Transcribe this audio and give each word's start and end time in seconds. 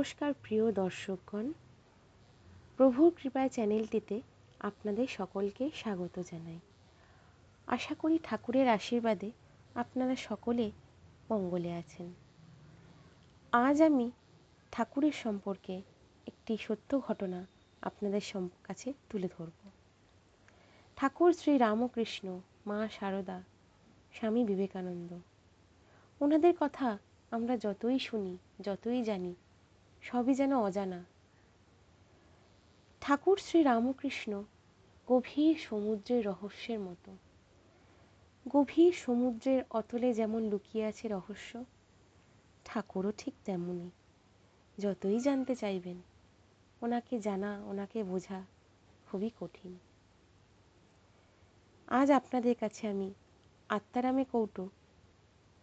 নমস্কার 0.00 0.32
প্রিয় 0.42 0.72
দর্শকগণ। 0.72 1.52
প্রভুর 2.76 3.14
কৃপায় 3.22 3.48
চ্যানেলটিতে 3.48 4.20
আপনাদের 4.60 5.06
সকলকে 5.06 5.70
স্বাগত 5.74 6.18
জানাই। 6.18 6.60
আশা 7.66 7.94
করি 7.94 8.18
ঠাকুরের 8.22 8.68
আশীর্বাদে 8.68 9.30
আপনারা 9.74 10.16
সকলে 10.16 10.70
মঙ্গলে 11.30 11.72
আছেন। 11.72 12.14
আজ 13.52 13.82
আমি 13.82 14.10
ঠাকুরের 14.72 15.12
সম্পর্কে 15.12 15.82
একটি 16.26 16.56
সত্য 16.56 17.00
ঘটনা 17.00 17.46
আপনাদের 17.82 18.20
কাছে 18.64 18.92
তুলে 19.10 19.28
ধরব। 19.38 19.70
ঠাকুর 20.96 21.32
শ্রী 21.32 21.58
রামকৃষ্ণ 21.58 22.40
মা 22.66 22.88
শারদা 22.88 23.42
স্বামী 24.12 24.44
বিবেকানন্দ। 24.44 25.18
ওনাদের 26.20 26.54
কথা 26.60 26.98
আমরা 27.30 27.56
যতই 27.56 27.98
শুনি, 27.98 28.38
যতই 28.60 29.02
জানি 29.02 29.34
সবই 30.02 30.34
যেন 30.34 30.52
অজানা। 30.58 31.04
ঠাকুর 33.00 33.38
শ্রী 33.38 33.62
রামকৃষ্ণ 33.62 34.42
গভীর 35.08 35.56
সমুদ্রের 35.58 36.26
রহস্যের 36.26 36.80
মতো। 36.80 37.16
গভীর 38.48 38.92
সমুদ্রের 38.92 39.62
অতলে 39.70 40.14
যেমন 40.14 40.42
লুকিয়ে 40.42 40.84
আছে 40.84 41.08
রহস্য, 41.08 41.64
ঠাকুরও 42.64 43.12
ঠিক 43.18 43.34
তেমনই। 43.44 43.90
যতই 44.78 45.18
জানতে 45.20 45.54
চাইবেন, 45.54 46.02
ওনাকে 46.82 47.18
জানা, 47.18 47.62
ওনাকে 47.64 48.04
বোঝা 48.04 48.44
খুবই 49.06 49.30
কঠিন। 49.40 49.78
আজ 51.88 52.10
আপনাদের 52.10 52.54
কাছে 52.60 52.88
আমি 52.88 53.14
আত্মারামে 53.68 54.24
কৌটো 54.24 54.68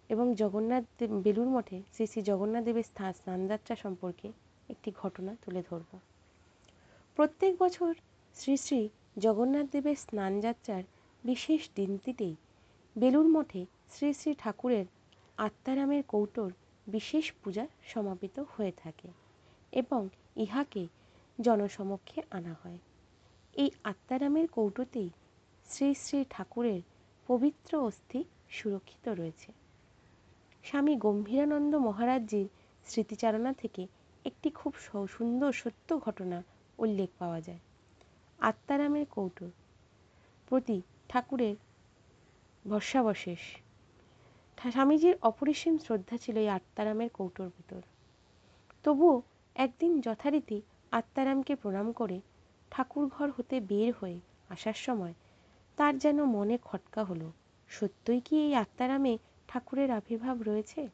এবং 0.09 0.36
জগন্নাথ 0.36 0.83
বেলুড় 1.23 1.50
মঠে 1.50 1.81
শ্রী 1.94 2.05
শ্রী 2.05 2.22
জগন্নাথ 2.22 2.63
দেবের 2.63 2.83
স্থান, 2.83 3.13
স্নানযাত্রা 3.13 3.75
সম্পর্কে 3.75 4.27
একটি 4.69 4.91
ঘটনা 5.02 5.36
তুলে 5.41 5.61
ধরব। 5.69 5.91
প্রত্যেক 7.16 7.53
বছর 7.59 7.94
শ্রী 8.36 8.58
শ্রী 8.58 8.89
জগন্নাথ 9.17 9.67
দেবের 9.72 9.95
স্নানযাত্রার 9.95 10.83
বিশেষ 11.23 11.69
দিনটিতেই 11.75 12.36
বেলুড় 12.95 13.27
মঠে 13.27 13.66
শ্রী 13.91 14.14
শ্রী 14.14 14.31
ঠাকুরের 14.38 14.86
আত্মারামের 15.38 16.03
কৌটোর 16.03 16.52
বিশেষ 16.88 17.33
পূজা 17.44 17.67
সমাপিত 17.83 18.39
হয়ে 18.39 18.73
থাকে 18.77 19.09
এবং 19.73 20.09
ইহাকে 20.36 20.88
জনসমক্ষে 21.39 22.21
আনা 22.31 22.53
হয়। 22.64 22.80
এই 23.53 23.69
আত্মারামের 23.83 24.47
কৌটোতেই 24.47 25.09
শ্রী 25.69 25.94
শ্রী 25.94 26.25
ঠাকুরের 26.30 26.81
পবিত্র 27.27 27.71
অস্থি 27.77 28.23
সুরক্ষিত 28.49 29.08
রয়েছে। 29.08 29.52
স্বামী 30.63 30.94
গম্ভীরানন্দ 31.05 31.73
মহারাজজির 31.88 32.47
স্মৃতিচারণা 32.86 33.52
থেকে 33.53 33.83
একটি 34.25 34.50
খুব 34.59 34.72
সুন্দর 35.16 35.52
সত্য 35.61 35.89
ঘটনা 36.05 36.38
উল্লেখ 36.80 37.09
পাওয়া 37.19 37.39
যায়। 37.41 37.61
আত্মারামের 38.39 39.05
কৌটো 39.16 39.47
প্রতি 40.47 40.77
ঠাকুরের 41.09 41.55
ভরসাবশেষ 42.66 43.41
স্বামীজির 44.58 45.16
অপরিসীম 45.22 45.75
শ্রদ্ধা 45.86 46.16
ছিল 46.17 46.36
এই 46.38 46.49
আত্মারামের 46.49 47.09
কৌটোর 47.09 47.49
ভিতর। 47.58 47.81
তবুও 48.86 49.16
একদিন 49.55 49.92
যথারীতি 50.02 50.58
আত্মারামকে 50.92 51.53
প্রণাম 51.55 51.88
করে 51.92 52.17
ঠাকুর 52.71 53.03
ঘর 53.16 53.27
হতে 53.38 53.55
বের 53.69 53.92
হয়ে 53.99 54.19
আসার 54.49 54.77
সময় 54.86 55.14
তার 55.77 55.94
যেন 56.03 56.17
মনে 56.36 56.55
খটকা 56.67 57.02
হলো, 57.03 57.27
সত্যই 57.69 58.21
কি 58.25 58.36
এই 58.45 58.53
আত্মারামে 58.55 59.14
ঠাকুরের 59.48 59.92
আবির্ভাব 59.92 60.42
রয়েছে? 60.42 60.88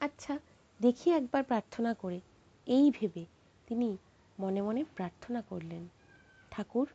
আচ্ছা 0.00 0.38
দেখি 0.80 1.10
একবার 1.10 1.42
প্রার্থনা 1.42 1.94
করে। 1.94 2.20
এই 2.66 2.90
ভেবে 2.90 3.24
তিনি 3.66 3.96
মনে 4.38 4.62
মনে 4.62 4.84
প্রার্থনা 4.94 5.42
করলেন, 5.42 5.88
ঠাকুর, 6.50 6.86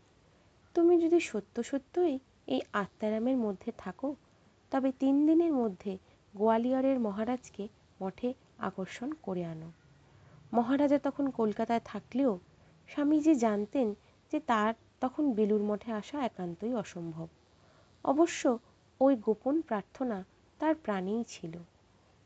তুমি 0.73 1.01
যদি 1.01 1.19
সত্য 1.19 1.63
সত্যই 1.63 2.19
এই 2.47 2.61
আত্মারামের 2.73 3.37
মধ্যে 3.37 3.71
থাকো, 3.77 4.15
তবে 4.71 4.91
তিন 4.99 5.27
দিনের 5.27 5.53
মধ্যে 5.53 5.97
গোয়ালিয়রের 6.35 6.99
মহারাজকে 6.99 7.67
মঠে 8.03 8.33
আকর্ষণ 8.57 9.11
করে 9.21 9.45
আনো। 9.45 9.71
মহারাজা 10.53 10.99
তখন 10.99 11.29
কলকাতায় 11.29 11.83
থাকলেও 11.85 12.39
স্বামীজি 12.87 13.35
জানতেন 13.35 13.95
যে 14.31 14.39
তার 14.39 14.73
তখন 14.99 15.31
বেলুর 15.33 15.63
মঠে 15.63 15.91
আসা 15.91 16.17
একান্তই 16.25 16.73
অসম্ভব। 16.73 17.27
অবশ্য 18.03 18.59
ওই 19.01 19.15
গোপন 19.15 19.61
প্রার্থনা 19.61 20.25
তার 20.59 20.75
প্রাণেই 20.75 21.23
ছিল। 21.27 21.57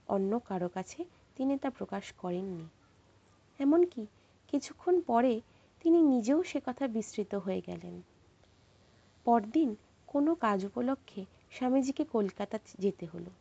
অন্য 0.08 0.40
কারও 0.40 0.70
কাছে 0.70 1.06
তিনি 1.36 1.58
তা 1.58 1.70
প্রকাশ 1.70 2.14
করেননি। 2.18 2.68
এমনকি 3.60 4.06
কিছুক্ষণ 4.48 5.02
পরে 5.02 5.42
তিনি 5.82 6.02
নিজেও 6.02 6.44
সে 6.44 6.60
কথা 6.66 6.88
বিস্তৃত 6.88 7.36
হয়ে 7.36 7.62
গেলেন। 7.62 8.02
পরদিন 9.26 9.76
কোনো 10.08 10.36
কাজ 10.36 10.66
উপলক্ষে 10.66 11.26
স্বামীজিকে 11.52 12.04
কলকাতা 12.06 12.60
যেতে 12.80 13.06
হলো। 13.06 13.32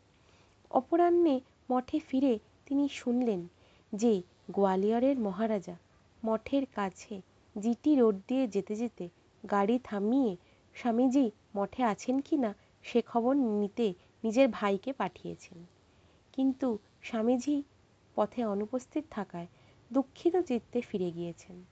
অপরাহ্নে 0.71 1.41
মঠে 1.73 1.99
ফিরে 1.99 2.39
তিনি 2.67 2.89
শুনলেন 2.89 3.49
যে 3.93 4.23
গোয়ালিয়রের 4.51 5.19
মহারাজা 5.19 5.77
মঠের 6.25 6.67
কাছে 6.75 7.21
জিটি 7.57 7.95
রোড 7.95 8.17
দিয়ে 8.29 8.49
যেতে 8.49 8.75
যেতে 8.77 9.09
গাড়ি 9.51 9.79
থামিয়ে 9.85 10.37
স্বামীজি 10.75 11.31
মঠে 11.57 11.83
আছেন 11.83 12.21
কি 12.21 12.37
না 12.37 12.55
সে 12.83 13.03
খবর 13.03 13.35
নিতে 13.35 13.95
নিজের 14.25 14.49
ভাইকে 14.49 14.93
পাঠিয়েছেন। 14.93 15.67
কিন্তু 16.33 16.79
স্বামীজি 17.03 17.63
পথে 18.15 18.45
অনুপস্থিত 18.45 19.05
থাকায় 19.11 19.47
দুঃখিত 19.91 20.37
চিত্তে 20.37 20.81
ফিরে 20.81 21.11
গিয়েছেন। 21.11 21.65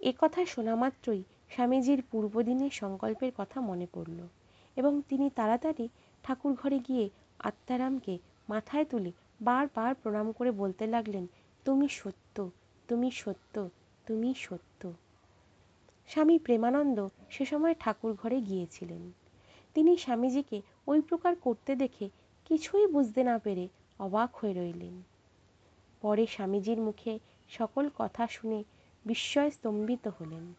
এ 0.00 0.12
কথা 0.20 0.46
শোনা 0.46 0.76
মাত্রই 0.76 1.22
স্বামীজির 1.48 2.02
পূর্বদিনের 2.10 2.70
সংকল্পের 2.70 3.32
কথা 3.36 3.60
মনে 3.60 3.86
পড়ল 3.92 4.28
এবং 4.76 5.02
তিনি 5.08 5.30
তাড়াতাড়ি 5.30 5.88
ঠাকুর 6.22 6.52
ঘরে 6.54 6.78
গিয়ে 6.78 7.10
আত্মারামকে 7.38 8.18
মাথায় 8.48 8.84
তুলে 8.84 9.12
বারবার 9.40 9.94
প্রণাম 9.94 10.32
করে 10.32 10.50
বলতে 10.50 10.86
লাগলেন, 10.86 11.26
তুমি 11.64 11.88
সত্য 11.88 12.50
তুমি 12.88 13.10
সত্য 13.10 13.68
তুমি 14.06 14.34
সত্য। 14.36 14.92
স্বামী 16.06 16.38
প্রেমানন্দ 16.38 17.08
সে 17.30 17.44
সময় 17.44 17.74
ঠাকুর 17.80 18.12
ঘরে 18.22 18.40
গিয়েছিলেন। 18.40 19.12
তিনি 19.74 19.96
স্বামীজিকে 19.96 20.62
ওই 20.86 21.00
প্রকার 21.00 21.34
করতে 21.36 21.76
দেখে 21.76 22.08
কিছুই 22.44 22.86
বুঝতে 22.86 23.24
না 23.24 23.38
পেরে 23.38 23.68
অবাক 23.98 24.36
হয়ে 24.36 24.52
রইলেন। 24.52 25.02
পরে 26.00 26.26
স্বামীজির 26.26 26.80
মুখে 26.80 27.18
সকল 27.48 27.90
কথা 27.98 28.26
শুনে 28.26 28.64
বিস্ময় 29.04 29.50
স্তম্ভিত 29.50 30.08
হলেন। 30.08 30.54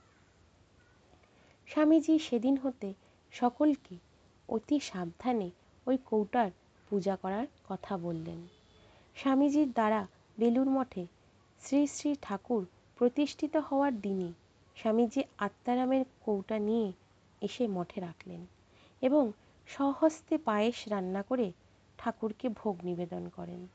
স্বামীজি 1.67 2.19
সেদিন 2.19 2.57
হতে 2.57 2.93
সকলকে 3.31 3.95
অতি 4.49 4.79
সাবধানে 4.79 5.49
ওই 5.87 5.97
কৌটার 6.05 6.51
পূজা 6.89 7.15
করার 7.15 7.47
কথা 7.69 7.97
বললেন। 7.97 8.47
স্বামীজির 9.15 9.71
দ্বারা 9.71 10.07
বেলুর 10.39 10.69
মঠে 10.69 11.05
শ্রী 11.61 11.87
শ্রী 11.87 12.15
ঠাকুর 12.21 12.65
প্রতিষ্ঠিত 12.97 13.57
হওয়ার 13.57 14.01
দিনে 14.01 14.31
স্বামীজি 14.75 15.23
আত্মারামের 15.37 16.05
কৌটা 16.25 16.59
নিয়ে 16.59 16.91
এসে 17.41 17.67
মঠে 17.67 18.01
রাখলেন। 18.01 18.45
এবং 19.05 19.31
স্বহস্তে 19.67 20.37
পায়েস 20.37 20.87
রান্না 20.87 21.21
করে 21.21 21.47
ঠাকুরকে 21.97 22.49
ভোগ 22.49 22.75
নিবেদন 22.83 23.23
করেন। 23.35 23.67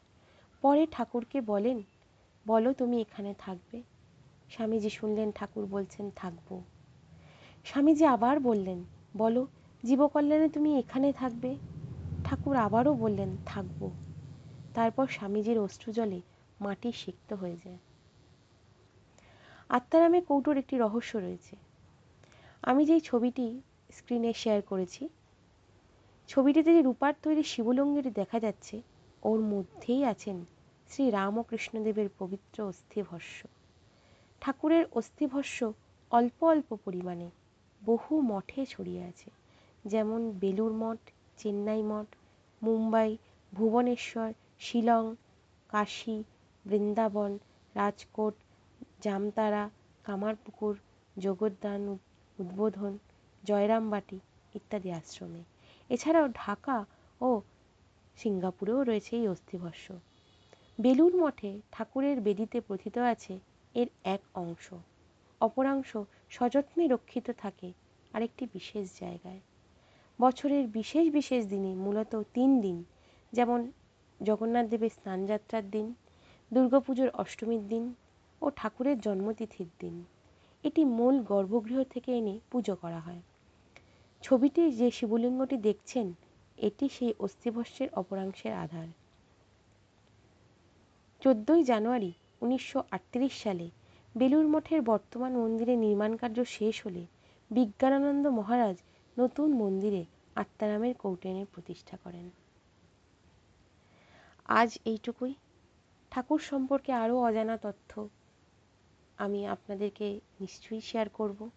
পরে 0.62 0.86
ঠাকুরকে 0.90 1.38
বলেন, 1.40 1.78
বলো 2.46 2.72
তুমি 2.72 3.00
এখানে 3.00 3.34
থাকবে? 3.38 3.82
স্বামীজি 4.50 4.90
শুনলেন, 4.90 5.28
ঠাকুর 5.32 5.64
বলছেন, 5.66 6.10
থাকব। 6.16 6.48
স্বামীজি 7.64 8.04
আবার 8.06 8.40
বললেন, 8.40 8.84
বলো, 9.16 9.46
জীবকল্যাণে 9.84 10.48
তুমি 10.48 10.78
এখানে 10.78 11.12
থাকবে? 11.12 11.50
ঠাকুর 12.24 12.56
আবারও 12.56 12.94
বললেন, 12.94 13.30
থাকব। 13.46 13.90
তারপর 14.74 15.06
স্বামীজির 15.06 15.58
অশ্রুজলে 15.58 16.20
মাটি 16.60 16.90
সিক্ত 16.92 17.32
হয়ে 17.32 17.56
যায়। 17.64 17.78
আত্মারামে 19.68 20.20
কৌটোর 20.20 20.56
একটি 20.56 20.78
রহস্য 20.78 21.12
রয়েছে। 21.16 21.56
আমি 22.62 22.82
যেই 22.84 23.00
ছবিটি 23.00 23.46
স্ক্রিনে 23.92 24.32
শেয়ার 24.32 24.62
করেছি 24.62 25.02
ছবিটিতে 26.30 26.70
যে 26.74 26.82
রূপার 26.82 27.14
তৈরি 27.22 27.42
শিবলঙ্গিটি 27.42 28.10
দেখা 28.10 28.38
যাচ্ছে, 28.40 28.76
ওর 29.22 29.40
মধ্যেই 29.52 30.04
আছেন 30.04 30.36
শ্রী 30.90 31.04
রামকৃষ্ণদেবের 31.10 32.08
পবিত্র 32.18 32.56
অস্থিভস্য। 32.62 33.38
ঠাকুরের 34.42 34.84
অস্থিভস্য 34.92 35.58
অল্প 36.10 36.38
অল্প 36.44 36.68
পরিমাণে 36.84 37.28
বহু 37.82 38.12
মঠে 38.20 38.66
ছড়িয়ে 38.66 39.02
আছে, 39.04 39.30
যেমন 39.84 40.20
বেলুর 40.40 40.72
মঠ, 40.72 41.00
চেন্নাই 41.36 41.82
মঠ, 41.82 42.06
মুম্বাই, 42.62 43.10
ভুবনেশ্বর, 43.52 44.30
শিলং, 44.58 45.14
কাশী, 45.68 46.22
বৃন্দাবন, 46.64 47.38
রাজকোট, 47.74 48.34
জামতারা, 49.00 49.64
কামারপুকুর 50.04 50.74
জগদ্দান 51.16 51.82
উদ্বোধন, 52.38 52.98
জয়রামবাটি 53.44 54.18
ইত্যাদি 54.54 54.90
আশ্রমে। 54.92 55.42
এছাড়াও 55.90 56.28
ঢাকা 56.28 56.84
ও 57.20 57.40
সিঙ্গাপুরেও 58.16 58.82
রয়েছে 58.82 59.16
এই 59.16 59.28
অস্থিভস্য 59.28 59.86
বেলুর 60.80 61.14
মঠে 61.16 61.60
ঠাকুরের 61.72 62.20
বেদিতে 62.20 62.60
প্রথিত 62.60 62.98
আছে 62.98 63.38
এর 63.74 63.88
এক 64.04 64.20
অংশ। 64.34 64.74
অপরাংশ 65.40 65.90
সযত্নে 66.30 66.84
রক্ষিত 66.86 67.26
থাকে 67.38 67.72
আরেকটি 68.12 68.44
বিশেষ 68.52 69.00
জায়গায়। 69.00 69.40
বছরের 70.18 70.64
বিশেষ 70.68 71.10
বিশেষ 71.10 71.46
দিনে 71.46 71.74
মূলত 71.74 72.12
তিন 72.34 72.60
দিন, 72.60 72.84
যেমন 73.32 73.60
জগন্নাথ 74.20 74.66
দেবের 74.66 74.88
স্নানযাত্রার 74.88 75.70
দিন, 75.70 75.94
দুর্গাপুজোর 76.50 77.08
অষ্টমীর 77.08 77.68
দিন 77.68 77.94
ও 78.42 78.50
ঠাকুরের 78.50 79.00
জন্মতিথির 79.00 79.70
দিন। 79.78 80.04
এটি 80.64 80.84
মূল 80.84 81.22
গর্ভগৃহ 81.22 81.82
থেকে 81.84 82.10
এনে 82.18 82.34
পুজো 82.50 82.74
করা 82.76 83.00
হয়। 83.00 83.22
ছবিটি 84.22 84.62
যে 84.72 84.90
শিবলিঙ্গটি 84.90 85.56
দেখছেন, 85.56 86.14
এটি 86.58 86.88
সেই 86.88 87.12
অস্থিভস্যের 87.18 87.88
অপরাংশের 87.94 88.52
আধার। 88.52 88.88
চোদ্দই 91.20 91.62
জানুয়ারি 91.64 92.12
উনিশশো 92.40 92.82
আটত্রিশ 92.90 93.42
সালে 93.42 93.70
বেলুর 94.16 94.46
মঠের 94.48 94.82
বর্তমান 94.82 95.32
মন্দিরের 95.32 95.78
কার্য 96.16 96.44
শেষ 96.44 96.86
হলে 96.86 97.06
বিজ্ঞানানন্দ 97.50 98.26
মহারাজ 98.28 98.76
নতুন 99.18 99.48
মন্দিরে 99.52 100.04
আত্মারামের 100.34 100.94
কৌটেনের 100.94 101.46
প্রতিষ্ঠা 101.54 101.96
করেন। 102.04 102.30
আজ 104.48 104.78
এইটুকুই। 104.84 105.34
ঠাকুর 106.10 106.40
সম্পর্কে 106.40 106.92
আরও 106.92 107.16
অজানা 107.22 107.56
তথ্য 107.56 108.08
আমি 109.18 109.46
আপনাদেরকে 109.46 110.06
নিশ্চয়ই 110.40 110.80
শেয়ার 110.80 111.08
করব। 111.08 111.50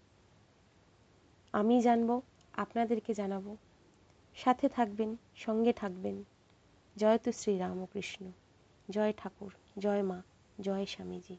আমি 1.54 1.82
জানব 1.82 2.22
আপনাদেরকে 2.54 3.14
জানাব। 3.14 3.56
সাথে 4.36 4.70
থাকবেন, 4.70 5.16
সঙ্গে 5.36 5.74
থাকবেন। 5.74 6.24
জয় 6.98 7.18
তো 7.18 7.32
শ্রী 7.32 7.58
রামকৃষ্ণ। 7.58 8.32
জয় 8.90 9.14
ঠাকুর, 9.18 9.54
জয় 9.80 10.04
মা, 10.04 10.22
জয় 10.62 10.86
স্বামীজি। 10.86 11.38